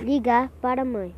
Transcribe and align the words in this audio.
Ligar 0.00 0.50
para 0.60 0.82
a 0.82 0.84
mãe. 0.84 1.16